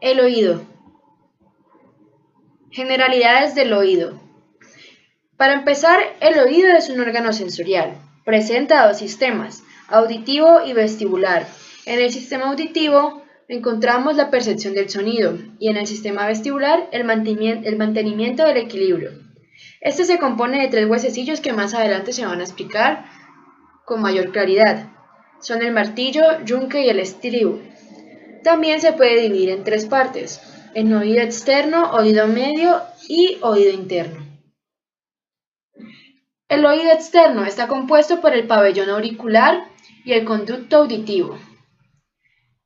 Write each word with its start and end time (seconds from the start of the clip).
El 0.00 0.20
oído. 0.20 0.62
Generalidades 2.70 3.54
del 3.54 3.72
oído. 3.72 4.20
Para 5.36 5.54
empezar, 5.54 6.00
el 6.20 6.38
oído 6.38 6.68
es 6.76 6.88
un 6.90 7.00
órgano 7.00 7.32
sensorial. 7.32 7.96
Presenta 8.24 8.86
dos 8.86 8.98
sistemas, 8.98 9.62
auditivo 9.88 10.64
y 10.64 10.72
vestibular. 10.72 11.46
En 11.86 12.00
el 12.00 12.10
sistema 12.10 12.46
auditivo 12.50 13.22
encontramos 13.48 14.16
la 14.16 14.30
percepción 14.30 14.74
del 14.74 14.90
sonido 14.90 15.38
y 15.58 15.68
en 15.68 15.76
el 15.76 15.86
sistema 15.86 16.26
vestibular 16.26 16.88
el 16.92 17.04
mantenimiento 17.04 18.44
del 18.44 18.56
equilibrio. 18.56 19.10
Este 19.80 20.04
se 20.04 20.18
compone 20.18 20.60
de 20.60 20.68
tres 20.68 20.88
huesecillos 20.88 21.40
que 21.40 21.52
más 21.52 21.74
adelante 21.74 22.12
se 22.12 22.26
van 22.26 22.40
a 22.40 22.44
explicar 22.44 23.04
con 23.84 24.02
mayor 24.02 24.32
claridad. 24.32 24.88
Son 25.40 25.62
el 25.62 25.72
martillo, 25.72 26.44
yunque 26.44 26.84
y 26.84 26.88
el 26.88 26.98
estribo. 26.98 27.60
También 28.44 28.82
se 28.82 28.92
puede 28.92 29.22
dividir 29.22 29.48
en 29.48 29.64
tres 29.64 29.86
partes, 29.86 30.40
en 30.74 30.92
oído 30.92 31.22
externo, 31.22 31.92
oído 31.92 32.28
medio 32.28 32.82
y 33.08 33.38
oído 33.40 33.72
interno. 33.72 34.22
El 36.48 36.66
oído 36.66 36.92
externo 36.92 37.46
está 37.46 37.68
compuesto 37.68 38.20
por 38.20 38.34
el 38.34 38.46
pabellón 38.46 38.90
auricular 38.90 39.64
y 40.04 40.12
el 40.12 40.26
conducto 40.26 40.76
auditivo. 40.76 41.38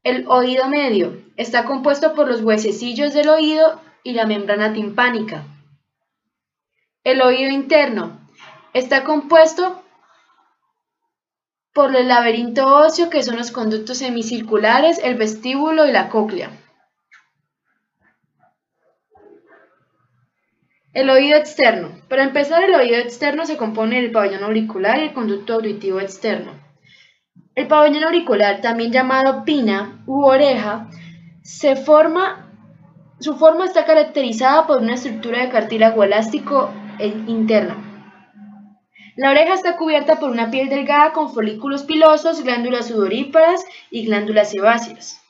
El 0.02 0.27
oído 0.27 0.69
medio 0.69 1.22
está 1.36 1.64
compuesto 1.64 2.12
por 2.16 2.27
los 2.27 2.42
huesecillos 2.42 3.14
del 3.14 3.28
oído 3.28 3.80
y 4.02 4.14
la 4.14 4.27
membrana 4.27 4.72
timpánica. 4.72 5.45
El 7.05 7.22
oído 7.22 7.50
interno 7.52 8.19
está 8.72 9.05
compuesto 9.05 9.80
por 11.78 11.95
el 11.95 12.09
laberinto 12.09 12.66
óseo 12.66 13.09
que 13.09 13.23
son 13.23 13.37
los 13.37 13.52
conductos 13.52 13.98
semicirculares, 13.98 14.98
el 14.98 15.14
vestíbulo 15.14 15.86
y 15.86 15.92
la 15.92 16.09
cóclea. 16.09 16.50
El 20.92 21.08
oído 21.08 21.39
externo. 21.39 21.92
Para 22.08 22.25
empezar, 22.25 22.64
el 22.64 22.75
oído 22.75 22.97
externo 22.97 23.47
se 23.47 23.56
compone 23.56 24.02
del 24.02 24.11
pabellón 24.11 24.42
auricular 24.42 24.98
y 24.98 25.02
el 25.02 25.12
conducto 25.12 25.55
auditivo 25.55 26.00
externo. 26.00 26.50
El 27.55 27.69
pabellón 27.69 28.02
auricular, 28.02 28.61
también 28.61 28.91
llamado 28.91 29.45
pina 29.45 30.02
u 30.05 30.24
oreja, 30.24 30.89
se 31.42 31.77
forma, 31.77 32.50
su 33.20 33.36
forma 33.36 33.67
está 33.67 33.84
caracterizada 33.84 34.67
por 34.67 34.83
una 34.83 34.95
estructura 34.95 35.42
de 35.42 35.50
cartílago 35.50 36.02
elástico 36.02 36.72
interna. 37.28 37.88
La 39.19 39.30
oreja 39.30 39.55
está 39.55 39.77
cubierta 39.77 40.20
por 40.20 40.30
una 40.30 40.48
piel 40.48 40.69
delgada 40.69 41.12
con 41.12 41.34
folículos 41.34 41.83
pilosos, 41.83 42.44
glándulas 42.44 42.86
sudoríparas 42.86 43.66
y 43.91 44.06
glándulas 44.06 44.52
sebáceas. 44.52 45.20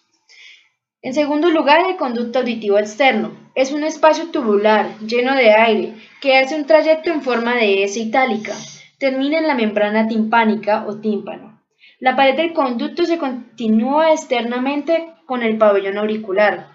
En 1.01 1.15
segundo 1.15 1.49
lugar, 1.49 1.81
el 1.89 1.97
conducto 1.97 2.41
auditivo 2.41 2.79
externo. 2.79 3.33
Es 3.55 3.73
un 3.73 3.85
espacio 3.85 4.27
tubular, 4.27 4.99
lleno 4.99 5.35
de 5.35 5.53
aire, 5.55 5.95
que 6.21 6.37
hace 6.37 6.55
un 6.55 6.67
trayecto 6.67 7.11
en 7.11 7.23
forma 7.23 7.55
de 7.55 7.85
S 7.85 7.99
itálica. 7.99 8.53
Termina 8.99 9.39
en 9.39 9.47
la 9.47 9.55
membrana 9.55 10.07
timpánica 10.07 10.85
o 10.87 11.01
tímpano. 11.01 11.63
La 11.99 12.15
pared 12.15 12.37
del 12.37 12.53
conducto 12.53 13.07
se 13.07 13.17
continúa 13.17 14.13
externamente 14.13 15.15
con 15.25 15.43
el 15.43 15.57
pabellón 15.57 15.97
auricular. 15.97 16.69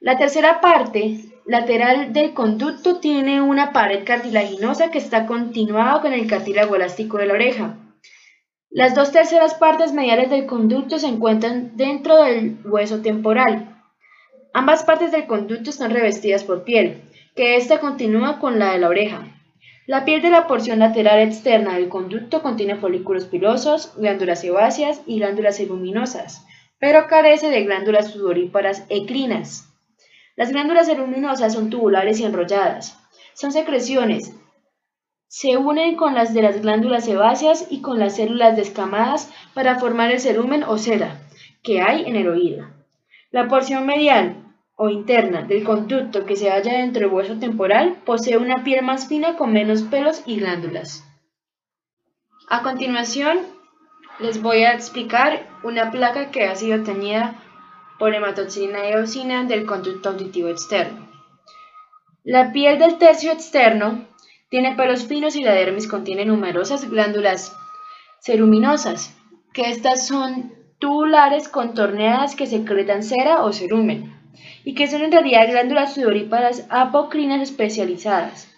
La 0.00 0.18
tercera 0.18 0.60
parte 0.60 1.16
lateral 1.48 2.12
del 2.12 2.34
conducto 2.34 3.00
tiene 3.00 3.40
una 3.40 3.72
pared 3.72 4.04
cartilaginosa 4.04 4.90
que 4.90 4.98
está 4.98 5.26
continuada 5.26 6.02
con 6.02 6.12
el 6.12 6.26
cartílago 6.26 6.76
elástico 6.76 7.16
de 7.16 7.26
la 7.26 7.32
oreja. 7.32 7.78
Las 8.68 8.94
dos 8.94 9.12
terceras 9.12 9.54
partes 9.54 9.94
mediales 9.94 10.28
del 10.28 10.44
conducto 10.44 10.98
se 10.98 11.06
encuentran 11.06 11.74
dentro 11.74 12.22
del 12.22 12.58
hueso 12.66 13.00
temporal. 13.00 13.82
Ambas 14.52 14.84
partes 14.84 15.10
del 15.10 15.26
conducto 15.26 15.70
están 15.70 15.90
revestidas 15.90 16.44
por 16.44 16.64
piel, 16.64 17.00
que 17.34 17.56
ésta 17.56 17.80
continúa 17.80 18.40
con 18.40 18.58
la 18.58 18.72
de 18.72 18.80
la 18.80 18.88
oreja. 18.88 19.26
La 19.86 20.04
piel 20.04 20.20
de 20.20 20.28
la 20.28 20.46
porción 20.46 20.80
lateral 20.80 21.20
externa 21.20 21.76
del 21.76 21.88
conducto 21.88 22.42
contiene 22.42 22.76
folículos 22.76 23.24
pilosos, 23.24 23.94
glándulas 23.96 24.42
sebáceas 24.42 25.00
y 25.06 25.18
glándulas 25.18 25.58
luminosas, 25.60 26.44
pero 26.78 27.06
carece 27.06 27.48
de 27.48 27.64
glándulas 27.64 28.10
sudoríparas 28.10 28.84
ecrinas. 28.90 29.67
Las 30.38 30.52
glándulas 30.52 30.86
ceruminosas 30.86 31.52
son 31.52 31.68
tubulares 31.68 32.20
y 32.20 32.24
enrolladas. 32.24 32.96
Son 33.34 33.50
secreciones. 33.50 34.36
Se 35.26 35.56
unen 35.56 35.96
con 35.96 36.14
las 36.14 36.32
de 36.32 36.42
las 36.42 36.62
glándulas 36.62 37.06
sebáceas 37.06 37.66
y 37.70 37.80
con 37.80 37.98
las 37.98 38.14
células 38.14 38.54
descamadas 38.54 39.32
para 39.52 39.80
formar 39.80 40.12
el 40.12 40.20
cerumen 40.20 40.62
o 40.62 40.78
cera 40.78 41.18
que 41.64 41.82
hay 41.82 42.04
en 42.04 42.14
el 42.14 42.28
oído. 42.28 42.68
La 43.32 43.48
porción 43.48 43.84
medial 43.84 44.36
o 44.76 44.88
interna 44.90 45.42
del 45.42 45.64
conducto 45.64 46.24
que 46.24 46.36
se 46.36 46.50
halla 46.50 46.78
dentro 46.78 47.00
del 47.00 47.12
hueso 47.12 47.40
temporal 47.40 47.96
posee 48.06 48.36
una 48.36 48.62
piel 48.62 48.84
más 48.84 49.08
fina 49.08 49.36
con 49.36 49.52
menos 49.52 49.82
pelos 49.82 50.22
y 50.24 50.36
glándulas. 50.36 51.04
A 52.48 52.62
continuación, 52.62 53.38
les 54.20 54.40
voy 54.40 54.62
a 54.62 54.72
explicar 54.72 55.48
una 55.64 55.90
placa 55.90 56.30
que 56.30 56.44
ha 56.44 56.54
sido 56.54 56.84
teñida 56.84 57.42
por 57.98 58.14
hematoxina 58.14 58.88
y 58.88 58.92
eosina 58.92 59.44
del 59.44 59.66
conducto 59.66 60.10
auditivo 60.10 60.48
externo. 60.48 61.08
La 62.24 62.52
piel 62.52 62.78
del 62.78 62.98
tercio 62.98 63.32
externo 63.32 64.06
tiene 64.50 64.76
pelos 64.76 65.04
finos 65.04 65.36
y 65.36 65.42
la 65.42 65.52
dermis 65.52 65.88
contiene 65.88 66.24
numerosas 66.24 66.88
glándulas 66.88 67.54
ceruminosas, 68.20 69.14
que 69.52 69.70
estas 69.70 70.06
son 70.06 70.52
tubulares 70.78 71.48
contorneadas 71.48 72.36
que 72.36 72.46
secretan 72.46 73.02
cera 73.02 73.42
o 73.44 73.52
cerumen, 73.52 74.14
y 74.64 74.74
que 74.74 74.86
son 74.86 75.02
en 75.02 75.12
realidad 75.12 75.48
glándulas 75.48 75.94
sudoríparas 75.94 76.66
apocrinas 76.70 77.42
especializadas. 77.42 78.48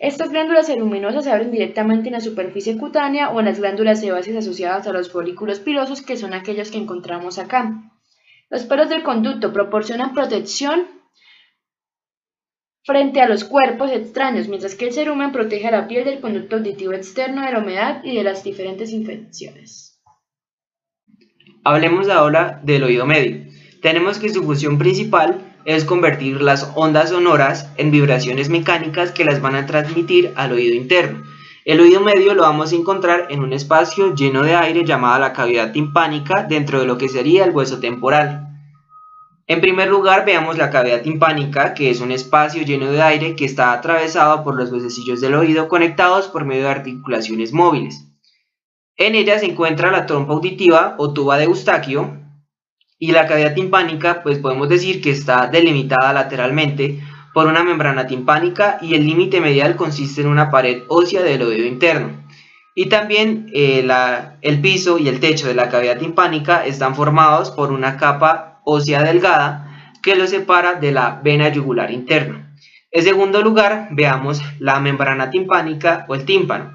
Estas 0.00 0.30
glándulas 0.30 0.66
ceruminosas 0.66 1.24
se 1.24 1.32
abren 1.32 1.50
directamente 1.50 2.08
en 2.08 2.14
la 2.14 2.20
superficie 2.20 2.78
cutánea 2.78 3.30
o 3.30 3.40
en 3.40 3.46
las 3.46 3.58
glándulas 3.58 4.00
sebáceas 4.00 4.36
asociadas 4.36 4.86
a 4.86 4.92
los 4.92 5.10
folículos 5.10 5.60
pilosos, 5.60 6.02
que 6.02 6.16
son 6.16 6.34
aquellos 6.34 6.70
que 6.70 6.78
encontramos 6.78 7.38
acá. 7.38 7.90
Los 8.50 8.64
pelos 8.64 8.88
del 8.88 9.02
conducto 9.02 9.52
proporcionan 9.52 10.14
protección 10.14 10.86
frente 12.84 13.20
a 13.20 13.28
los 13.28 13.44
cuerpos 13.44 13.90
extraños, 13.92 14.48
mientras 14.48 14.74
que 14.74 14.86
el 14.86 14.94
cerumen 14.94 15.32
protege 15.32 15.68
a 15.68 15.72
la 15.72 15.88
piel 15.88 16.06
del 16.06 16.20
conducto 16.20 16.56
auditivo 16.56 16.92
externo 16.92 17.44
de 17.44 17.52
la 17.52 17.58
humedad 17.58 18.02
y 18.02 18.16
de 18.16 18.24
las 18.24 18.42
diferentes 18.42 18.90
infecciones. 18.92 20.00
Hablemos 21.64 22.08
ahora 22.08 22.60
del 22.64 22.84
oído 22.84 23.04
medio. 23.04 23.44
Tenemos 23.82 24.18
que 24.18 24.30
su 24.30 24.42
función 24.42 24.78
principal 24.78 25.38
es 25.66 25.84
convertir 25.84 26.40
las 26.40 26.72
ondas 26.76 27.10
sonoras 27.10 27.70
en 27.76 27.90
vibraciones 27.90 28.48
mecánicas 28.48 29.12
que 29.12 29.26
las 29.26 29.42
van 29.42 29.54
a 29.54 29.66
transmitir 29.66 30.32
al 30.36 30.52
oído 30.52 30.74
interno. 30.74 31.24
El 31.64 31.80
oído 31.80 32.00
medio 32.00 32.34
lo 32.34 32.42
vamos 32.42 32.72
a 32.72 32.76
encontrar 32.76 33.26
en 33.30 33.40
un 33.40 33.52
espacio 33.52 34.14
lleno 34.14 34.42
de 34.42 34.54
aire 34.54 34.84
llamada 34.84 35.18
la 35.18 35.32
cavidad 35.32 35.72
timpánica 35.72 36.44
dentro 36.44 36.80
de 36.80 36.86
lo 36.86 36.98
que 36.98 37.08
sería 37.08 37.44
el 37.44 37.50
hueso 37.50 37.80
temporal. 37.80 38.48
En 39.46 39.60
primer 39.60 39.88
lugar 39.88 40.24
veamos 40.24 40.58
la 40.58 40.70
cavidad 40.70 41.02
timpánica 41.02 41.74
que 41.74 41.90
es 41.90 42.00
un 42.00 42.12
espacio 42.12 42.62
lleno 42.62 42.90
de 42.90 43.02
aire 43.02 43.34
que 43.34 43.46
está 43.46 43.72
atravesado 43.72 44.44
por 44.44 44.54
los 44.56 44.70
huesecillos 44.70 45.20
del 45.20 45.34
oído 45.34 45.68
conectados 45.68 46.28
por 46.28 46.44
medio 46.44 46.64
de 46.64 46.70
articulaciones 46.70 47.52
móviles. 47.52 48.04
En 48.96 49.14
ella 49.14 49.38
se 49.38 49.46
encuentra 49.46 49.90
la 49.90 50.06
trompa 50.06 50.34
auditiva 50.34 50.96
o 50.98 51.12
tuba 51.14 51.38
de 51.38 51.44
Eustaquio 51.44 52.18
y 52.98 53.12
la 53.12 53.26
cavidad 53.26 53.54
timpánica 53.54 54.22
pues 54.22 54.38
podemos 54.38 54.68
decir 54.68 55.00
que 55.00 55.10
está 55.10 55.46
delimitada 55.46 56.12
lateralmente 56.12 57.00
por 57.32 57.46
una 57.46 57.62
membrana 57.62 58.06
timpánica 58.06 58.78
y 58.80 58.94
el 58.94 59.06
límite 59.06 59.40
medial 59.40 59.76
consiste 59.76 60.20
en 60.20 60.28
una 60.28 60.50
pared 60.50 60.82
ósea 60.88 61.22
del 61.22 61.42
oído 61.42 61.66
interno. 61.66 62.24
Y 62.74 62.86
también 62.86 63.50
eh, 63.52 63.86
el 64.40 64.60
piso 64.60 64.98
y 64.98 65.08
el 65.08 65.20
techo 65.20 65.48
de 65.48 65.54
la 65.54 65.68
cavidad 65.68 65.98
timpánica 65.98 66.64
están 66.64 66.94
formados 66.94 67.50
por 67.50 67.72
una 67.72 67.96
capa 67.96 68.60
ósea 68.64 69.02
delgada 69.02 69.90
que 70.02 70.14
lo 70.14 70.26
separa 70.26 70.74
de 70.74 70.92
la 70.92 71.20
vena 71.22 71.48
yugular 71.48 71.90
interna. 71.90 72.54
En 72.90 73.02
segundo 73.02 73.42
lugar, 73.42 73.88
veamos 73.90 74.40
la 74.60 74.80
membrana 74.80 75.30
timpánica 75.30 76.06
o 76.08 76.14
el 76.14 76.24
tímpano. 76.24 76.72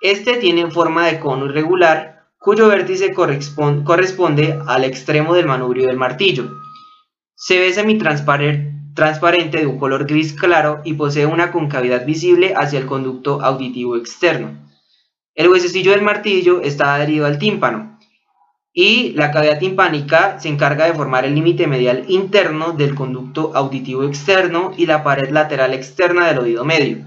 Este 0.00 0.36
tiene 0.36 0.70
forma 0.70 1.06
de 1.06 1.20
cono 1.20 1.46
irregular 1.46 2.26
cuyo 2.38 2.68
vértice 2.68 3.14
corresponde 3.14 4.58
al 4.66 4.84
extremo 4.84 5.34
del 5.34 5.46
manubrio 5.46 5.86
del 5.86 5.96
martillo. 5.96 6.50
Se 7.34 7.58
ve 7.58 7.72
semitransparente 7.72 8.73
transparente 8.94 9.58
de 9.58 9.66
un 9.66 9.78
color 9.78 10.06
gris 10.06 10.32
claro 10.32 10.80
y 10.84 10.94
posee 10.94 11.26
una 11.26 11.50
concavidad 11.50 12.06
visible 12.06 12.54
hacia 12.56 12.78
el 12.78 12.86
conducto 12.86 13.42
auditivo 13.42 13.96
externo. 13.96 14.64
El 15.34 15.48
huesecillo 15.48 15.90
del 15.90 16.02
martillo 16.02 16.60
está 16.60 16.94
adherido 16.94 17.26
al 17.26 17.38
tímpano 17.38 17.98
y 18.72 19.12
la 19.12 19.30
cavidad 19.30 19.58
timpánica 19.58 20.38
se 20.40 20.48
encarga 20.48 20.86
de 20.86 20.94
formar 20.94 21.24
el 21.24 21.34
límite 21.34 21.66
medial 21.66 22.04
interno 22.08 22.72
del 22.72 22.94
conducto 22.94 23.52
auditivo 23.54 24.04
externo 24.04 24.72
y 24.76 24.86
la 24.86 25.04
pared 25.04 25.30
lateral 25.30 25.74
externa 25.74 26.26
del 26.26 26.38
oído 26.38 26.64
medio. 26.64 27.04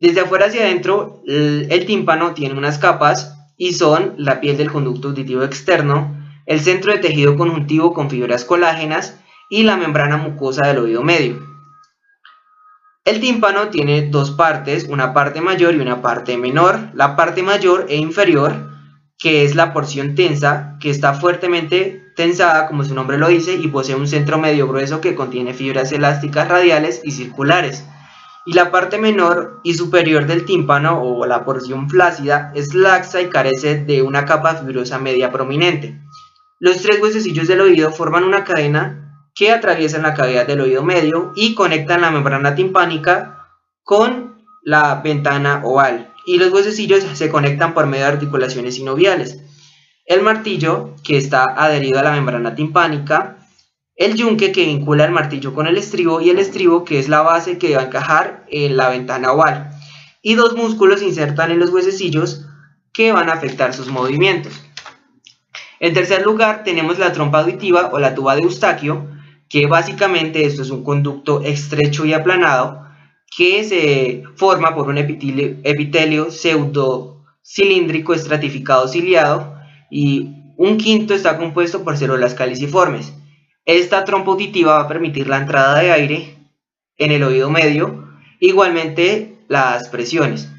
Desde 0.00 0.20
afuera 0.20 0.46
hacia 0.46 0.62
adentro, 0.62 1.22
el 1.26 1.86
tímpano 1.86 2.34
tiene 2.34 2.58
unas 2.58 2.78
capas 2.78 3.38
y 3.56 3.74
son 3.74 4.14
la 4.18 4.40
piel 4.40 4.56
del 4.56 4.72
conducto 4.72 5.08
auditivo 5.08 5.44
externo, 5.44 6.16
el 6.46 6.60
centro 6.60 6.90
de 6.90 6.98
tejido 6.98 7.36
conjuntivo 7.36 7.94
con 7.94 8.10
fibras 8.10 8.44
colágenas, 8.44 9.16
y 9.52 9.64
la 9.64 9.76
membrana 9.76 10.16
mucosa 10.16 10.66
del 10.66 10.78
oído 10.78 11.02
medio. 11.02 11.46
El 13.04 13.20
tímpano 13.20 13.68
tiene 13.68 14.08
dos 14.08 14.30
partes, 14.30 14.86
una 14.88 15.12
parte 15.12 15.42
mayor 15.42 15.74
y 15.74 15.78
una 15.78 16.00
parte 16.00 16.38
menor. 16.38 16.88
La 16.94 17.16
parte 17.16 17.42
mayor 17.42 17.84
e 17.90 17.96
inferior, 17.96 18.70
que 19.18 19.44
es 19.44 19.54
la 19.54 19.74
porción 19.74 20.14
tensa, 20.14 20.78
que 20.80 20.88
está 20.88 21.12
fuertemente 21.12 22.02
tensada, 22.16 22.66
como 22.66 22.82
su 22.82 22.94
nombre 22.94 23.18
lo 23.18 23.28
dice, 23.28 23.52
y 23.52 23.68
posee 23.68 23.94
un 23.94 24.08
centro 24.08 24.38
medio 24.38 24.66
grueso 24.68 25.02
que 25.02 25.14
contiene 25.14 25.52
fibras 25.52 25.92
elásticas 25.92 26.48
radiales 26.48 27.02
y 27.04 27.10
circulares. 27.10 27.84
Y 28.46 28.54
la 28.54 28.70
parte 28.70 28.96
menor 28.96 29.60
y 29.64 29.74
superior 29.74 30.24
del 30.26 30.46
tímpano, 30.46 31.02
o 31.02 31.26
la 31.26 31.44
porción 31.44 31.90
flácida, 31.90 32.52
es 32.54 32.72
laxa 32.72 33.20
y 33.20 33.28
carece 33.28 33.84
de 33.84 34.00
una 34.00 34.24
capa 34.24 34.54
fibrosa 34.54 34.98
media 34.98 35.30
prominente. 35.30 36.00
Los 36.58 36.80
tres 36.80 37.02
huesecillos 37.02 37.48
del 37.48 37.60
oído 37.60 37.92
forman 37.92 38.24
una 38.24 38.44
cadena 38.44 39.01
que 39.34 39.52
atraviesan 39.52 40.02
la 40.02 40.14
cavidad 40.14 40.46
del 40.46 40.60
oído 40.60 40.82
medio 40.82 41.32
y 41.34 41.54
conectan 41.54 42.02
la 42.02 42.10
membrana 42.10 42.54
timpánica 42.54 43.48
con 43.82 44.44
la 44.62 44.96
ventana 44.96 45.62
oval 45.64 46.12
y 46.24 46.38
los 46.38 46.52
huesecillos 46.52 47.04
se 47.14 47.30
conectan 47.30 47.74
por 47.74 47.86
medio 47.86 48.04
de 48.04 48.12
articulaciones 48.12 48.76
sinoviales. 48.76 49.40
El 50.06 50.22
martillo, 50.22 50.94
que 51.04 51.16
está 51.16 51.44
adherido 51.44 51.98
a 51.98 52.02
la 52.02 52.12
membrana 52.12 52.54
timpánica, 52.54 53.38
el 53.96 54.14
yunque 54.14 54.52
que 54.52 54.66
vincula 54.66 55.04
el 55.04 55.12
martillo 55.12 55.54
con 55.54 55.66
el 55.66 55.76
estribo 55.76 56.20
y 56.20 56.30
el 56.30 56.38
estribo 56.38 56.84
que 56.84 56.98
es 56.98 57.08
la 57.08 57.22
base 57.22 57.58
que 57.58 57.76
va 57.76 57.82
a 57.82 57.86
encajar 57.86 58.44
en 58.48 58.76
la 58.76 58.88
ventana 58.88 59.32
oval. 59.32 59.70
Y 60.22 60.34
dos 60.34 60.56
músculos 60.56 61.00
se 61.00 61.06
insertan 61.06 61.50
en 61.50 61.58
los 61.58 61.70
huesecillos 61.70 62.46
que 62.92 63.12
van 63.12 63.28
a 63.28 63.34
afectar 63.34 63.74
sus 63.74 63.88
movimientos. 63.88 64.52
En 65.80 65.94
tercer 65.94 66.22
lugar 66.22 66.62
tenemos 66.64 66.98
la 66.98 67.12
trompa 67.12 67.40
auditiva 67.40 67.90
o 67.92 67.98
la 67.98 68.14
tuba 68.14 68.36
de 68.36 68.42
Eustaquio, 68.42 69.08
que 69.52 69.66
básicamente 69.66 70.46
esto 70.46 70.62
es 70.62 70.70
un 70.70 70.82
conducto 70.82 71.42
estrecho 71.42 72.06
y 72.06 72.14
aplanado 72.14 72.86
que 73.36 73.62
se 73.64 74.22
forma 74.34 74.74
por 74.74 74.88
un 74.88 74.96
epitelio, 74.96 75.58
epitelio 75.62 76.30
pseudo 76.30 77.22
cilíndrico 77.44 78.14
estratificado 78.14 78.88
ciliado 78.88 79.54
y 79.90 80.30
un 80.56 80.78
quinto 80.78 81.12
está 81.12 81.36
compuesto 81.36 81.84
por 81.84 81.98
células 81.98 82.32
caliciformes. 82.32 83.12
Esta 83.66 84.04
trompa 84.04 84.30
auditiva 84.30 84.78
va 84.78 84.80
a 84.84 84.88
permitir 84.88 85.26
la 85.26 85.36
entrada 85.36 85.78
de 85.80 85.92
aire 85.92 86.38
en 86.96 87.12
el 87.12 87.22
oído 87.22 87.50
medio, 87.50 88.08
igualmente 88.40 89.36
las 89.48 89.90
presiones. 89.90 90.50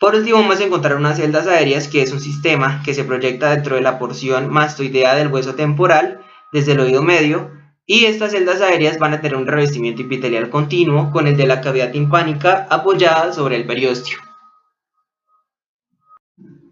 Por 0.00 0.14
último 0.14 0.38
vamos 0.38 0.58
a 0.58 0.64
encontrar 0.64 0.96
unas 0.96 1.18
celdas 1.18 1.46
aéreas 1.46 1.86
que 1.86 2.00
es 2.00 2.12
un 2.12 2.20
sistema 2.20 2.80
que 2.82 2.94
se 2.94 3.04
proyecta 3.04 3.50
dentro 3.50 3.76
de 3.76 3.82
la 3.82 3.98
porción 3.98 4.50
mastoidea 4.50 5.14
del 5.16 5.28
hueso 5.28 5.54
temporal 5.54 6.22
desde 6.50 6.72
el 6.72 6.80
oído 6.80 7.02
medio 7.02 7.61
y 7.92 8.06
estas 8.06 8.32
celdas 8.32 8.62
aéreas 8.62 8.98
van 8.98 9.12
a 9.12 9.20
tener 9.20 9.36
un 9.36 9.46
revestimiento 9.46 10.00
epitelial 10.00 10.48
continuo 10.48 11.10
con 11.10 11.26
el 11.26 11.36
de 11.36 11.46
la 11.46 11.60
cavidad 11.60 11.92
timpánica 11.92 12.66
apoyada 12.70 13.34
sobre 13.34 13.56
el 13.56 13.66
periósteo. 13.66 14.18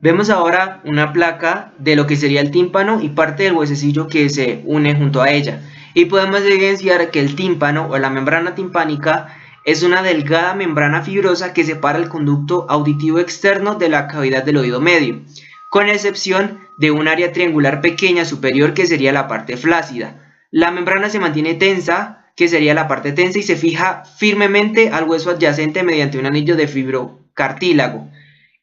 Vemos 0.01 0.31
ahora 0.31 0.81
una 0.87 1.13
placa 1.13 1.75
de 1.79 1.95
lo 1.95 2.07
que 2.07 2.17
sería 2.17 2.41
el 2.41 2.51
tímpano 2.51 3.03
y 3.03 3.11
parte 3.11 3.43
del 3.43 3.53
huesecillo 3.53 4.09
que 4.09 4.31
se 4.31 4.63
une 4.65 4.95
junto 4.95 5.21
a 5.21 5.31
ella. 5.31 5.61
Y 5.93 6.07
podemos 6.07 6.41
evidenciar 6.41 7.11
que 7.11 7.21
el 7.21 7.37
tímpano 7.37 7.89
o 7.91 7.99
la 7.99 8.09
membrana 8.09 8.55
timpánica 8.55 9.37
es 9.67 9.83
una 9.83 10.03
delgada 10.03 10.55
membrana 10.55 11.03
fibrosa 11.03 11.53
que 11.53 11.65
separa 11.65 11.99
el 11.99 12.09
conducto 12.09 12.65
auditivo 12.71 13.19
externo 13.19 13.75
de 13.75 13.91
la 13.91 14.07
cavidad 14.09 14.43
del 14.43 14.57
oído 14.57 14.81
medio, 14.81 15.21
con 15.69 15.91
excepción 15.91 16.61
de 16.79 16.93
un 16.93 17.09
área 17.09 17.31
triangular 17.31 17.83
pequeña 17.83 18.25
superior 18.25 18.73
que 18.73 18.87
sería 18.87 19.13
la 19.13 19.29
parte 19.29 19.59
flácida. 19.59 20.30
La 20.51 20.71
membrana 20.71 21.09
se 21.11 21.21
mantiene 21.21 21.55
tensa, 21.55 22.27
que 22.35 22.49
sería 22.49 22.75
la 22.75 22.89
parte 22.89 23.13
tensa, 23.13 23.39
y 23.39 23.43
se 23.43 23.57
fija 23.57 24.03
firmemente 24.05 24.91
al 24.91 25.05
hueso 25.05 25.31
adyacente 25.31 25.83
mediante 25.83 26.19
un 26.19 26.27
anillo 26.27 26.57
de 26.57 26.67
fibrocartílago. 26.67 28.09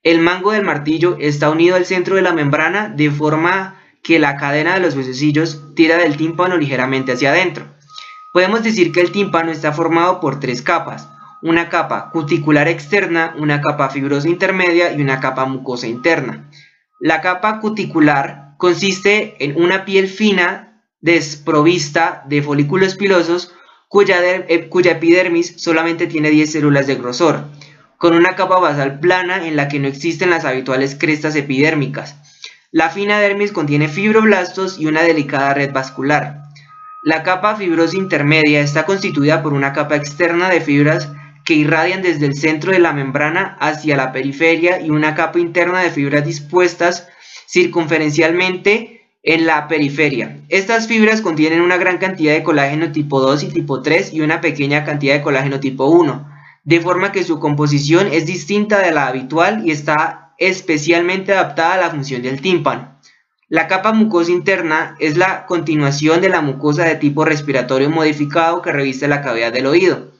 El 0.03 0.19
mango 0.19 0.51
del 0.51 0.63
martillo 0.63 1.17
está 1.19 1.49
unido 1.49 1.75
al 1.75 1.85
centro 1.85 2.15
de 2.15 2.21
la 2.21 2.33
membrana 2.33 2.89
de 2.89 3.09
forma 3.09 3.79
que 4.03 4.19
la 4.19 4.37
cadena 4.37 4.73
de 4.73 4.79
los 4.79 4.95
huesecillos 4.95 5.75
tira 5.75 5.97
del 5.97 6.17
tímpano 6.17 6.57
ligeramente 6.57 7.13
hacia 7.13 7.31
adentro. 7.31 7.65
Podemos 8.33 8.63
decir 8.63 8.91
que 8.91 9.01
el 9.01 9.11
tímpano 9.11 9.51
está 9.51 9.71
formado 9.71 10.19
por 10.19 10.39
tres 10.39 10.61
capas, 10.61 11.09
una 11.41 11.69
capa 11.69 12.09
cuticular 12.11 12.67
externa, 12.67 13.33
una 13.37 13.61
capa 13.61 13.89
fibrosa 13.89 14.29
intermedia 14.29 14.93
y 14.93 15.01
una 15.01 15.19
capa 15.19 15.45
mucosa 15.45 15.87
interna. 15.87 16.49
La 16.99 17.21
capa 17.21 17.59
cuticular 17.59 18.55
consiste 18.57 19.35
en 19.43 19.61
una 19.61 19.85
piel 19.85 20.07
fina 20.07 20.66
desprovista 21.01 22.23
de 22.27 22.41
folículos 22.41 22.95
pilosos 22.95 23.53
cuya, 23.87 24.21
eh, 24.23 24.69
epidermis 24.71 25.55
solamente 25.57 26.07
tiene 26.07 26.29
10 26.29 26.51
células 26.51 26.87
de 26.87 26.95
grosor, 26.95 27.45
con 27.97 28.13
una 28.13 28.35
capa 28.35 28.59
basal 28.59 28.99
plana 28.99 29.47
en 29.47 29.55
la 29.55 29.67
que 29.67 29.79
no 29.79 29.87
existen 29.87 30.29
las 30.29 30.45
habituales 30.45 30.95
crestas 30.95 31.35
epidérmicas. 31.35 32.15
La 32.71 32.89
fina 32.89 33.19
dermis 33.19 33.53
contiene 33.53 33.87
fibroblastos 33.87 34.77
y 34.77 34.87
una 34.87 35.03
delicada 35.03 35.53
red 35.53 35.71
vascular. 35.71 36.43
La 37.01 37.23
capa 37.23 37.55
fibrosa 37.55 37.95
intermedia 37.95 38.59
está 38.59 38.85
constituida 38.85 39.41
por 39.41 39.53
una 39.53 39.71
capa 39.71 39.95
externa 39.95 40.49
de 40.49 40.59
fibras 40.59 41.09
que 41.45 41.53
irradian 41.53 42.01
desde 42.01 42.25
el 42.25 42.35
centro 42.35 42.73
de 42.73 42.79
la 42.79 42.91
membrana 42.91 43.55
hacia 43.61 43.95
la 43.95 44.11
periferia 44.11 44.81
y 44.81 44.89
una 44.89 45.15
capa 45.15 45.39
interna 45.39 45.81
de 45.81 45.91
fibras 45.91 46.25
dispuestas 46.25 47.07
circunferencialmente 47.47 48.96
en 49.27 49.45
la 49.45 49.67
periferia. 49.67 50.39
Estas 50.47 50.87
fibras 50.87 51.21
contienen 51.21 51.59
una 51.59 51.75
gran 51.75 51.97
cantidad 51.97 52.33
de 52.33 52.43
colágeno 52.43 52.93
tipo 52.93 53.19
2 53.19 53.43
y 53.43 53.47
tipo 53.49 53.81
3 53.81 54.13
y 54.13 54.21
una 54.21 54.39
pequeña 54.39 54.85
cantidad 54.85 55.15
de 55.15 55.21
colágeno 55.21 55.59
tipo 55.59 55.85
1, 55.87 56.25
de 56.63 56.79
forma 56.79 57.11
que 57.11 57.25
su 57.25 57.37
composición 57.37 58.07
es 58.09 58.25
distinta 58.25 58.79
de 58.79 58.93
la 58.93 59.07
habitual 59.07 59.67
y 59.67 59.71
está 59.71 60.33
especialmente 60.37 61.33
adaptada 61.33 61.73
a 61.73 61.77
la 61.77 61.89
función 61.89 62.21
del 62.21 62.39
tímpano. 62.39 62.97
La 63.49 63.67
capa 63.67 63.91
mucosa 63.91 64.31
interna 64.31 64.95
es 64.97 65.17
la 65.17 65.45
continuación 65.45 66.21
de 66.21 66.29
la 66.29 66.39
mucosa 66.39 66.85
de 66.85 66.95
tipo 66.95 67.25
respiratorio 67.25 67.89
modificado 67.89 68.61
que 68.61 68.71
reviste 68.71 69.09
la 69.09 69.21
cavidad 69.21 69.51
del 69.51 69.65
oído 69.65 70.13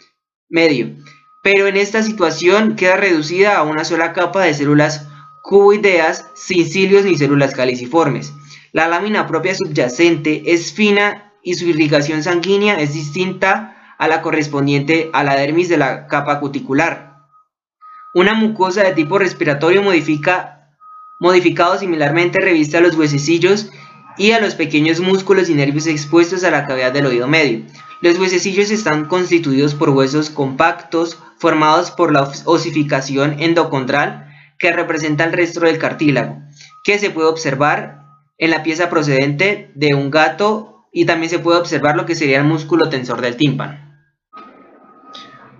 medio, 0.50 0.96
pero 1.44 1.68
en 1.68 1.78
esta 1.78 2.04
situación 2.04 2.76
queda 2.76 2.98
reducida 2.98 3.58
a 3.58 3.64
una 3.64 3.86
sola 3.86 4.12
capa 4.12 4.44
de 4.44 4.54
células 4.54 5.08
cuboideas 5.44 6.26
sin 6.36 6.68
cilios 6.68 7.06
ni 7.06 7.18
células 7.18 7.54
caliciformes. 7.54 8.34
La 8.72 8.88
lámina 8.88 9.28
propia 9.28 9.56
subyacente 9.56 10.54
es 10.54 10.74
fina 10.74 11.34
y 11.44 11.54
su 11.54 11.66
irrigación 11.66 12.24
sanguínea 12.24 12.80
es 12.80 12.94
distinta 12.94 13.96
a 13.98 14.08
la 14.08 14.22
correspondiente 14.22 15.10
a 15.14 15.24
la 15.24 15.36
dermis 15.36 15.70
de 15.70 15.78
la 15.78 16.08
capa 16.08 16.40
cuticular. 16.40 17.26
Una 18.14 18.34
mucosa 18.34 18.84
de 18.84 18.94
tipo 18.94 19.18
respiratorio 19.18 19.82
modifica, 19.82 20.72
modificado 21.20 21.78
similarmente 21.78 22.40
revista 22.40 22.80
a 22.80 22.82
los 22.82 22.96
huesecillos 22.96 23.70
y 24.18 24.32
a 24.32 24.40
los 24.40 24.56
pequeños 24.56 25.00
músculos 25.00 25.50
y 25.50 25.54
nervios 25.54 25.88
expuestos 25.88 26.44
a 26.44 26.52
la 26.52 26.66
cavidad 26.66 26.92
del 26.92 27.06
oído 27.06 27.28
medio. 27.28 27.66
Los 28.02 28.20
huesecillos 28.20 28.72
están 28.72 29.06
constituidos 29.06 29.74
por 29.76 29.90
huesos 29.90 30.30
compactos 30.30 31.20
formados 31.38 31.92
por 31.92 32.12
la 32.12 32.32
osificación 32.46 33.40
endocondral 33.40 34.28
que 34.60 34.72
representa 34.72 35.24
el 35.24 35.34
resto 35.34 35.60
del 35.62 35.78
cartílago, 35.78 36.40
que 36.84 37.00
se 37.00 37.10
puede 37.10 37.28
observar 37.28 38.07
en 38.38 38.52
la 38.52 38.64
pieza 38.64 38.90
procedente 38.90 39.72
de 39.76 39.94
un 39.96 40.12
gato 40.12 40.88
y 40.92 41.06
también 41.06 41.30
se 41.30 41.40
puede 41.40 41.60
observar 41.60 41.96
lo 41.96 42.06
que 42.06 42.16
sería 42.16 42.40
el 42.40 42.46
músculo 42.46 42.90
tensor 42.90 43.22
del 43.22 43.36
tímpano. 43.36 43.88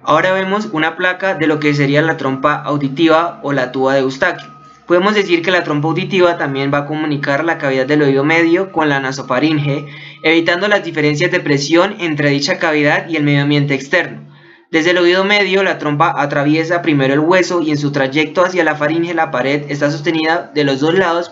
Ahora 0.04 0.32
vemos 0.32 0.70
una 0.72 0.96
placa 0.96 1.36
de 1.36 1.48
lo 1.48 1.60
que 1.60 1.74
sería 1.74 2.02
la 2.02 2.18
trompa 2.18 2.56
auditiva 2.56 3.42
o 3.44 3.52
la 3.52 3.72
tuba 3.72 3.94
de 3.94 4.00
Eustaquio. 4.00 4.48
Podemos 4.86 5.16
decir 5.16 5.42
que 5.42 5.52
la 5.52 5.66
trompa 5.66 5.90
auditiva 5.90 6.38
también 6.38 6.74
va 6.74 6.80
a 6.80 6.86
comunicar 6.86 7.44
la 7.44 7.58
cavidad 7.58 7.86
del 7.86 8.04
oído 8.04 8.24
medio 8.24 8.72
con 8.72 8.88
la 8.88 9.02
nasofaringe, 9.02 9.86
evitando 10.24 10.70
las 10.70 10.86
diferencias 10.86 11.30
de 11.30 11.42
presión 11.42 11.98
entre 12.00 12.30
dicha 12.30 12.58
cavidad 12.58 13.10
y 13.10 13.18
el 13.18 13.24
medio 13.24 13.42
ambiente 13.42 13.74
externo. 13.74 14.34
Desde 14.72 14.92
el 14.92 14.98
oído 14.98 15.26
medio, 15.26 15.62
la 15.64 15.78
trompa 15.78 16.14
atraviesa 16.16 16.82
primero 16.82 17.14
el 17.14 17.20
hueso 17.20 17.62
y 17.62 17.72
en 17.72 17.78
su 17.78 17.92
trayecto 17.92 18.46
hacia 18.46 18.64
la 18.64 18.76
faringe 18.76 19.14
la 19.14 19.30
pared 19.30 19.66
está 19.70 19.92
sostenida 19.92 20.52
de 20.54 20.64
los 20.64 20.80
dos 20.80 20.94
lados 20.94 21.30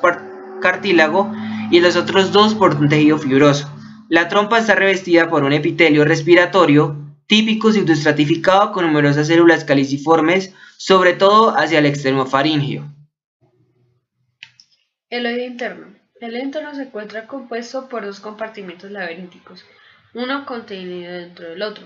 cartílago 0.66 1.32
y 1.70 1.80
los 1.80 1.96
otros 1.96 2.32
dos 2.32 2.56
por 2.56 2.76
un 2.76 2.90
tejido 2.90 3.20
fibroso. 3.20 3.72
La 4.10 4.28
trompa 4.28 4.58
está 4.58 4.74
revestida 4.74 5.30
por 5.30 5.44
un 5.44 5.54
epitelio 5.54 6.06
respiratorio 6.06 6.96
típico 7.28 7.72
pseudoestratificado 7.72 8.72
con 8.72 8.88
numerosas 8.88 9.28
células 9.28 9.64
caliciformes, 9.64 10.56
sobre 10.78 11.14
todo 11.14 11.56
hacia 11.56 11.78
el 11.78 11.86
extremo 11.86 12.26
faríngeo. 12.26 12.84
El 15.12 15.28
oído 15.28 15.46
interno. 15.46 15.88
El 16.20 16.34
oído 16.34 16.46
interno 16.46 16.74
se 16.74 16.84
encuentra 16.84 17.28
compuesto 17.28 17.88
por 17.88 18.04
dos 18.04 18.20
compartimentos 18.20 18.90
laberínticos, 18.90 19.64
uno 20.16 20.48
contenido 20.48 21.14
dentro 21.14 21.48
del 21.48 21.62
otro. 21.62 21.86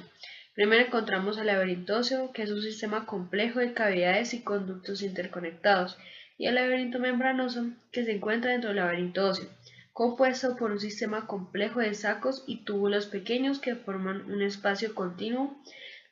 Primero 0.56 0.86
encontramos 0.86 1.38
el 1.38 1.48
laberinto 1.48 1.98
óseo, 1.98 2.32
que 2.32 2.44
es 2.44 2.52
un 2.52 2.62
sistema 2.62 3.06
complejo 3.06 3.60
de 3.60 3.74
cavidades 3.74 4.34
y 4.34 4.42
conductos 4.42 5.02
interconectados, 5.02 5.98
y 6.40 6.48
el 6.48 6.56
laberinto 6.56 7.00
membranoso 7.00 7.68
que 7.92 8.06
se 8.06 8.14
encuentra 8.14 8.52
dentro 8.52 8.70
del 8.70 8.78
laberinto 8.78 9.28
óseo, 9.28 9.50
compuesto 9.92 10.56
por 10.56 10.72
un 10.72 10.80
sistema 10.80 11.28
complejo 11.28 11.82
de 11.82 11.94
sacos 11.94 12.46
y 12.48 12.64
túbulos 12.64 13.08
pequeños 13.08 13.60
que 13.60 13.76
forman 13.76 14.32
un 14.32 14.42
espacio 14.42 14.96
continuo 14.96 15.62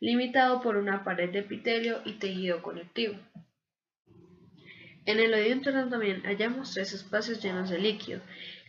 limitado 0.02 0.62
por 0.62 0.76
una 0.76 1.06
pared 1.06 1.30
de 1.30 1.40
epitelio 1.40 2.02
y 2.04 2.20
tejido 2.20 2.62
conectivo. 2.62 3.16
En 5.06 5.20
el 5.20 5.34
oído 5.34 5.56
interno 5.56 5.88
también 5.88 6.22
hallamos 6.24 6.74
tres 6.74 6.92
espacios 6.92 7.42
llenos 7.42 7.70
de 7.70 7.80
líquido, 7.80 8.20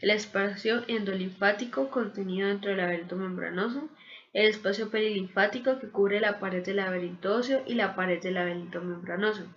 el 0.00 0.10
espacio 0.10 0.84
endolinfático 0.86 1.90
contenido 1.90 2.46
dentro 2.46 2.70
del 2.70 2.78
laberinto 2.78 3.16
membranoso, 3.16 3.88
el 4.32 4.46
espacio 4.46 4.90
perilinfático 4.90 5.80
que 5.80 5.88
cubre 5.88 6.20
la 6.20 6.38
pared 6.38 6.64
del 6.64 6.76
laberinto 6.76 7.34
óseo 7.34 7.64
y 7.66 7.74
la 7.74 7.96
pared 7.96 8.22
del 8.22 8.34
laberinto 8.34 8.80
membranoso, 8.80 9.52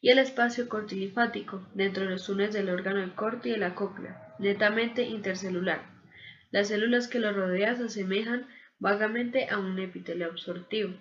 y 0.00 0.10
el 0.10 0.18
espacio 0.18 0.68
cortilinfático 0.68 1.66
dentro 1.74 2.04
de 2.04 2.10
los 2.10 2.24
túneles 2.24 2.54
del 2.54 2.68
órgano 2.68 3.00
del 3.00 3.14
corte 3.14 3.48
y 3.48 3.52
de 3.52 3.58
la 3.58 3.74
cóclea, 3.74 4.34
netamente 4.38 5.02
intercelular. 5.02 5.82
Las 6.50 6.68
células 6.68 7.08
que 7.08 7.18
lo 7.18 7.32
rodean 7.32 7.76
se 7.76 7.84
asemejan 7.84 8.46
vagamente 8.78 9.48
a 9.50 9.58
un 9.58 9.78
epitelio 9.78 10.26
absortivo. 10.26 10.94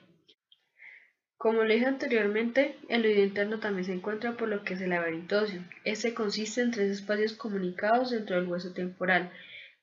Como 1.38 1.63
lo 1.63 1.72
dije 1.72 1.86
anteriormente, 1.86 2.75
el 2.89 3.06
oído 3.06 3.22
interno 3.22 3.60
también 3.60 3.86
se 3.86 3.94
encuentra 3.94 4.32
por 4.32 4.50
lo 4.50 4.63
que 4.63 4.74
es 4.74 4.82
el 4.82 4.89
laberinto 4.89 5.39
óseo. 5.39 5.62
Este 5.84 6.16
consiste 6.16 6.62
en 6.62 6.72
tres 6.72 6.89
espacios 6.89 7.34
comunicados 7.34 8.10
dentro 8.10 8.36
del 8.38 8.48
hueso 8.48 8.74
temporal. 8.74 9.30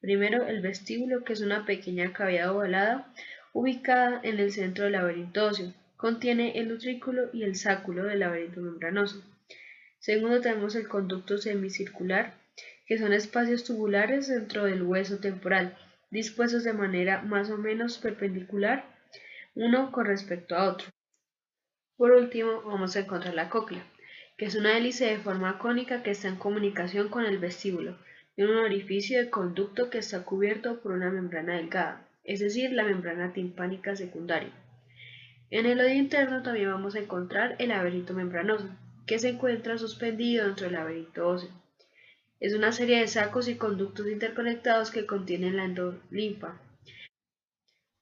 Primero, 0.00 0.44
el 0.46 0.60
vestíbulo, 0.60 1.22
que 1.22 1.32
es 1.32 1.40
una 1.40 1.64
pequeña 1.64 2.12
cavidad 2.12 2.50
ovalada 2.50 3.06
ubicada 3.52 4.18
en 4.24 4.40
el 4.40 4.50
centro 4.50 4.84
del 4.84 4.94
laberinto 4.94 5.46
óseo. 5.46 5.72
Contiene 6.04 6.58
el 6.58 6.70
utrículo 6.70 7.30
y 7.32 7.44
el 7.44 7.56
sáculo 7.56 8.04
del 8.04 8.18
laberinto 8.18 8.60
membranoso. 8.60 9.24
Segundo, 9.98 10.42
tenemos 10.42 10.74
el 10.74 10.86
conducto 10.86 11.38
semicircular, 11.38 12.34
que 12.84 12.98
son 12.98 13.14
espacios 13.14 13.64
tubulares 13.64 14.28
dentro 14.28 14.64
del 14.64 14.82
hueso 14.82 15.18
temporal, 15.18 15.78
dispuestos 16.10 16.62
de 16.62 16.74
manera 16.74 17.22
más 17.22 17.48
o 17.48 17.56
menos 17.56 17.96
perpendicular 17.96 18.84
uno 19.54 19.92
con 19.92 20.04
respecto 20.04 20.54
a 20.56 20.68
otro. 20.68 20.88
Por 21.96 22.10
último, 22.10 22.60
vamos 22.66 22.94
a 22.96 23.00
encontrar 23.00 23.32
la 23.32 23.48
cóclea, 23.48 23.86
que 24.36 24.44
es 24.44 24.56
una 24.56 24.76
hélice 24.76 25.06
de 25.06 25.16
forma 25.16 25.58
cónica 25.58 26.02
que 26.02 26.10
está 26.10 26.28
en 26.28 26.36
comunicación 26.36 27.08
con 27.08 27.24
el 27.24 27.38
vestíbulo, 27.38 27.96
y 28.36 28.42
un 28.42 28.54
orificio 28.56 29.18
de 29.18 29.30
conducto 29.30 29.88
que 29.88 30.00
está 30.00 30.22
cubierto 30.22 30.82
por 30.82 30.92
una 30.92 31.10
membrana 31.10 31.56
delgada, 31.56 32.06
es 32.24 32.40
decir, 32.40 32.72
la 32.72 32.84
membrana 32.84 33.32
timpánica 33.32 33.96
secundaria. 33.96 34.52
En 35.54 35.66
el 35.66 35.78
oído 35.78 35.94
interno 35.94 36.42
también 36.42 36.72
vamos 36.72 36.96
a 36.96 36.98
encontrar 36.98 37.54
el 37.60 37.68
laberinto 37.68 38.12
membranoso, 38.12 38.68
que 39.06 39.20
se 39.20 39.28
encuentra 39.28 39.78
suspendido 39.78 40.46
dentro 40.46 40.64
del 40.64 40.74
laberinto 40.74 41.28
óseo. 41.28 41.50
Es 42.40 42.54
una 42.54 42.72
serie 42.72 42.98
de 42.98 43.06
sacos 43.06 43.46
y 43.46 43.54
conductos 43.54 44.08
interconectados 44.08 44.90
que 44.90 45.06
contienen 45.06 45.56
la 45.56 45.66
endolinfa. 45.66 46.60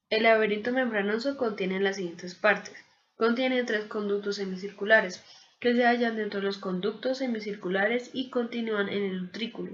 El 0.08 0.22
laberinto 0.22 0.72
membranoso 0.72 1.36
contiene 1.36 1.78
las 1.78 1.96
siguientes 1.96 2.34
partes. 2.34 2.72
Contiene 3.16 3.64
tres 3.64 3.84
conductos 3.84 4.36
semicirculares, 4.36 5.22
que 5.60 5.74
se 5.74 5.84
hallan 5.84 6.16
dentro 6.16 6.40
de 6.40 6.46
los 6.46 6.56
conductos 6.56 7.18
semicirculares 7.18 8.08
y 8.14 8.30
continúan 8.30 8.88
en 8.88 9.02
el 9.02 9.24
utrículo. 9.24 9.72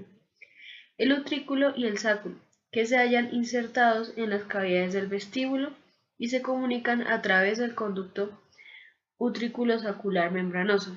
El 0.97 1.13
utrículo 1.13 1.71
y 1.77 1.85
el 1.85 1.97
sáculo, 1.97 2.35
que 2.73 2.85
se 2.85 2.97
hallan 2.97 3.33
insertados 3.33 4.11
en 4.17 4.31
las 4.31 4.43
cavidades 4.43 4.91
del 4.91 5.07
vestíbulo 5.07 5.71
y 6.19 6.29
se 6.29 6.43
comunican 6.43 7.07
a 7.07 7.23
través 7.23 7.57
del 7.57 7.73
conducto 7.73 8.39
utrículo-sacular 9.17 10.31
membranoso. 10.31 10.95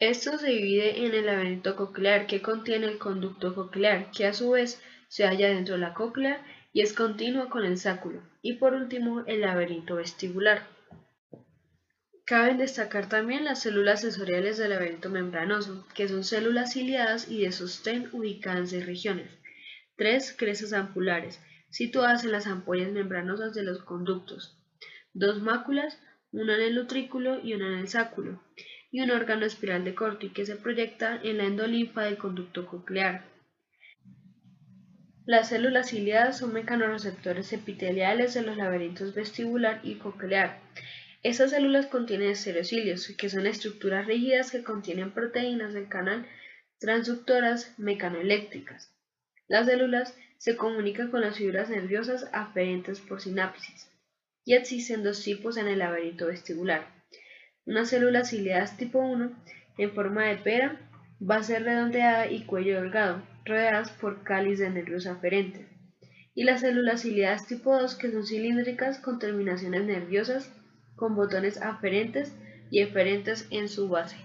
Esto 0.00 0.36
se 0.36 0.50
divide 0.50 1.06
en 1.06 1.14
el 1.14 1.26
laberinto 1.26 1.76
coclear 1.76 2.26
que 2.26 2.42
contiene 2.42 2.86
el 2.86 2.98
conducto 2.98 3.54
coclear, 3.54 4.10
que 4.10 4.26
a 4.26 4.34
su 4.34 4.50
vez 4.50 4.82
se 5.08 5.24
halla 5.24 5.48
dentro 5.48 5.76
de 5.76 5.80
la 5.80 5.94
cóclea 5.94 6.44
y 6.72 6.80
es 6.80 6.92
continuo 6.92 7.48
con 7.48 7.64
el 7.64 7.78
sáculo, 7.78 8.20
y 8.42 8.54
por 8.54 8.74
último 8.74 9.24
el 9.26 9.42
laberinto 9.42 9.94
vestibular. 9.94 10.66
Caben 12.24 12.58
destacar 12.58 13.08
también 13.08 13.44
las 13.44 13.62
células 13.62 14.00
sensoriales 14.00 14.58
del 14.58 14.70
laberinto 14.70 15.10
membranoso, 15.10 15.86
que 15.94 16.08
son 16.08 16.24
células 16.24 16.72
ciliadas 16.72 17.30
y 17.30 17.42
de 17.42 17.52
sostén 17.52 18.08
ubicadas 18.12 18.72
en 18.72 18.86
regiones. 18.86 19.30
Tres 19.94 20.34
crestas 20.36 20.72
ampulares, 20.72 21.38
situadas 21.74 22.24
en 22.24 22.32
las 22.32 22.46
ampollas 22.46 22.92
membranosas 22.92 23.52
de 23.54 23.64
los 23.64 23.82
conductos. 23.82 24.56
Dos 25.12 25.42
máculas, 25.42 26.00
una 26.32 26.54
en 26.54 26.62
el 26.62 26.78
utrículo 26.78 27.40
y 27.44 27.54
una 27.54 27.66
en 27.66 27.80
el 27.80 27.88
sáculo. 27.88 28.42
Y 28.90 29.00
un 29.00 29.10
órgano 29.10 29.44
espiral 29.44 29.84
de 29.84 29.94
Corti 29.94 30.30
que 30.30 30.46
se 30.46 30.56
proyecta 30.56 31.20
en 31.22 31.38
la 31.38 31.44
endolinfa 31.44 32.02
del 32.02 32.16
conducto 32.16 32.66
coclear. 32.66 33.24
Las 35.26 35.48
células 35.48 35.90
ciliadas 35.90 36.38
son 36.38 36.52
mecanorreceptores 36.52 37.52
epiteliales 37.52 38.34
de 38.34 38.42
los 38.42 38.56
laberintos 38.56 39.14
vestibular 39.14 39.80
y 39.82 39.96
coclear 39.96 40.60
estas 41.24 41.52
células 41.52 41.86
contienen 41.86 42.28
estereocilios, 42.28 43.08
que 43.16 43.30
son 43.30 43.46
estructuras 43.46 44.06
rígidas 44.06 44.50
que 44.50 44.62
contienen 44.62 45.10
proteínas 45.10 45.72
del 45.72 45.88
canal 45.88 46.26
transductoras 46.78 47.72
mecanoeléctricas. 47.78 48.94
Las 49.48 49.64
células 49.64 50.14
se 50.38 50.56
comunican 50.56 51.10
con 51.10 51.20
las 51.20 51.36
fibras 51.38 51.70
nerviosas 51.70 52.28
aferentes 52.32 53.00
por 53.00 53.20
sinapsis. 53.20 53.90
Y 54.44 54.54
existen 54.54 55.02
dos 55.02 55.22
tipos 55.22 55.56
en 55.56 55.68
el 55.68 55.78
laberinto 55.78 56.26
vestibular. 56.26 56.86
Una 57.66 57.86
célula 57.86 58.24
ciliadas 58.24 58.76
tipo 58.76 58.98
1, 58.98 59.32
en 59.78 59.92
forma 59.92 60.24
de 60.24 60.36
pera, 60.36 60.80
base 61.18 61.58
redondeada 61.58 62.30
y 62.30 62.44
cuello 62.44 62.80
delgado, 62.80 63.22
rodeadas 63.44 63.90
por 63.90 64.22
cáliz 64.22 64.58
de 64.58 64.70
nervios 64.70 65.06
aferentes. 65.06 65.66
Y 66.34 66.44
las 66.44 66.60
células 66.60 67.02
ciliadas 67.02 67.46
tipo 67.46 67.74
2, 67.78 67.94
que 67.94 68.10
son 68.10 68.26
cilíndricas 68.26 68.98
con 68.98 69.18
terminaciones 69.18 69.84
nerviosas 69.84 70.52
con 70.96 71.16
botones 71.16 71.60
aferentes 71.60 72.34
y 72.70 72.80
eferentes 72.80 73.46
en 73.50 73.68
su 73.68 73.88
base. 73.88 74.16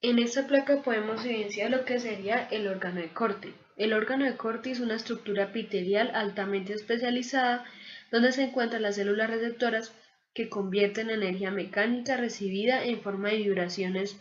En 0.00 0.18
esta 0.18 0.46
placa 0.46 0.82
podemos 0.82 1.24
evidenciar 1.24 1.70
lo 1.70 1.84
que 1.84 1.98
sería 1.98 2.46
el 2.50 2.68
órgano 2.68 3.00
de 3.00 3.08
corte. 3.08 3.54
El 3.76 3.92
órgano 3.92 4.24
de 4.24 4.36
corte 4.36 4.70
es 4.70 4.78
una 4.78 4.94
estructura 4.94 5.44
epitelial 5.44 6.12
altamente 6.14 6.74
especializada 6.74 7.64
donde 8.12 8.30
se 8.30 8.44
encuentran 8.44 8.82
las 8.82 8.94
células 8.94 9.28
receptoras 9.28 9.92
que 10.32 10.48
convierten 10.48 11.10
energía 11.10 11.50
mecánica 11.50 12.16
recibida 12.16 12.84
en 12.84 13.00
forma 13.00 13.30
de 13.30 13.38
vibraciones 13.38 14.20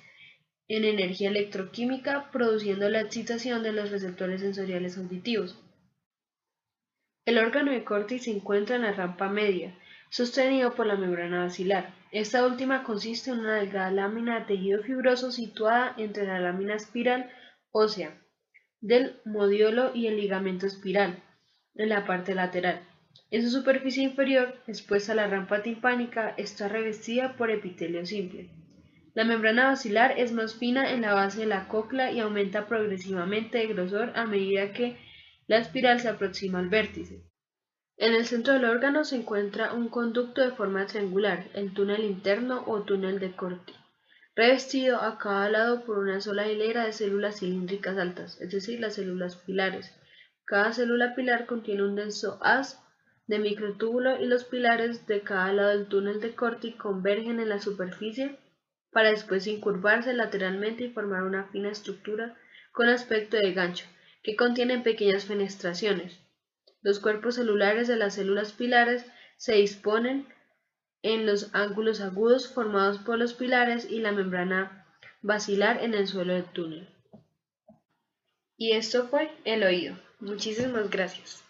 en 0.68 0.86
energía 0.86 1.30
electroquímica, 1.30 2.32
produciendo 2.32 2.90
la 2.90 3.02
excitación 3.02 3.62
de 3.62 3.74
los 3.74 3.92
receptores 3.92 4.42
sensoriales 4.42 4.98
auditivos. 4.98 5.60
El 7.26 7.38
órgano 7.38 7.72
de 7.72 7.84
corte 7.84 8.18
se 8.18 8.32
encuentra 8.32 8.78
en 8.78 8.84
la 8.84 8.94
rampa 8.94 9.30
media, 9.30 9.78
sostenido 10.10 10.74
por 10.74 10.88
la 10.88 10.96
membrana 10.96 11.44
basilar. 11.44 11.94
Esta 12.12 12.46
última 12.46 12.84
consiste 12.84 13.30
en 13.30 13.40
una 13.40 13.56
delgada 13.56 13.92
lámina 13.92 14.40
de 14.40 14.46
tejido 14.46 14.82
fibroso 14.82 15.32
situada 15.32 15.94
entre 15.98 16.26
la 16.26 16.40
lámina 16.40 16.76
espiral 16.76 17.32
ósea 17.72 18.23
del 18.84 19.16
modiolo 19.24 19.92
y 19.96 20.08
el 20.08 20.18
ligamento 20.18 20.66
espiral, 20.66 21.24
en 21.76 21.88
la 21.88 22.06
parte 22.06 22.36
lateral. 22.36 22.82
En 23.32 23.42
su 23.42 23.50
superficie 23.50 24.04
inferior, 24.04 24.56
expuesta 24.68 25.14
a 25.14 25.16
la 25.16 25.28
rampa 25.28 25.64
timpánica, 25.64 26.34
está 26.36 26.68
revestida 26.68 27.38
por 27.38 27.50
epitelio 27.50 28.06
simple. 28.06 28.50
La 29.14 29.24
membrana 29.24 29.68
basilar 29.68 30.20
es 30.20 30.34
más 30.34 30.56
fina 30.56 30.92
en 30.92 31.02
la 31.02 31.14
base 31.14 31.40
de 31.40 31.46
la 31.46 31.70
cóclea 31.70 32.12
y 32.12 32.20
aumenta 32.20 32.68
progresivamente 32.68 33.60
de 33.60 33.68
grosor 33.68 34.12
a 34.16 34.26
medida 34.26 34.74
que 34.74 34.98
la 35.48 35.60
espiral 35.60 36.02
se 36.02 36.10
aproxima 36.10 36.60
al 36.60 36.68
vértice. 36.68 37.24
En 37.96 38.14
el 38.14 38.26
centro 38.26 38.54
del 38.54 38.66
órgano 38.66 39.06
se 39.06 39.16
encuentra 39.16 39.72
un 39.72 39.88
conducto 39.88 40.42
de 40.42 40.52
forma 40.52 40.88
triangular, 40.88 41.48
el 41.54 41.74
túnel 41.74 42.04
interno 42.04 42.66
o 42.68 42.82
túnel 42.82 43.20
de 43.20 43.32
Corti, 43.32 43.74
revestido 44.36 45.02
a 45.02 45.18
cada 45.18 45.50
lado 45.50 45.86
por 45.86 46.00
una 46.00 46.22
sola 46.22 46.48
hilera 46.48 46.86
de 46.86 46.94
células 46.94 47.40
cilíndricas 47.40 47.98
altas, 47.98 48.40
es 48.42 48.52
decir, 48.52 48.80
las 48.80 48.96
células 48.96 49.36
pilares. 49.36 49.94
Cada 50.46 50.74
célula 50.74 51.16
pilar 51.16 51.46
contiene 51.46 51.84
un 51.84 51.96
denso 51.96 52.40
haz 52.42 52.80
de 53.28 53.40
microtúbulo 53.40 54.20
y 54.20 54.26
los 54.26 54.44
pilares 54.44 55.08
de 55.08 55.22
cada 55.22 55.54
lado 55.54 55.70
del 55.70 55.88
túnel 55.88 56.20
de 56.20 56.36
Corti 56.36 56.74
convergen 56.74 57.40
en 57.40 57.50
la 57.50 57.60
superficie 57.60 58.38
para 58.92 59.10
después 59.10 59.48
incurvarse 59.48 60.14
lateralmente 60.14 60.86
y 60.86 60.90
formar 60.90 61.24
una 61.24 61.46
fina 61.46 61.70
estructura 61.70 62.38
con 62.72 62.90
aspecto 62.90 63.38
de 63.38 63.54
gancho, 63.54 63.86
que 64.24 64.36
contiene 64.36 64.80
pequeñas 64.80 65.26
fenestraciones. 65.26 66.20
Los 66.82 67.00
cuerpos 67.00 67.36
celulares 67.36 67.88
de 67.88 67.96
las 67.96 68.16
células 68.16 68.52
pilares 68.52 69.06
se 69.38 69.54
disponen 69.54 70.28
en 71.04 71.26
los 71.26 71.54
ángulos 71.54 72.02
agudos 72.02 72.48
formados 72.48 72.98
por 72.98 73.18
los 73.18 73.34
pilares 73.34 73.90
y 73.90 74.00
la 74.00 74.12
membrana 74.12 74.88
basilar 75.22 75.84
en 75.84 75.94
el 75.94 76.08
suelo 76.08 76.34
del 76.34 76.46
túnel. 76.46 76.88
Y 78.58 78.72
esto 78.72 79.08
fue 79.08 79.32
el 79.46 79.64
oído. 79.64 79.96
Muchísimas 80.20 80.90
gracias. 80.90 81.44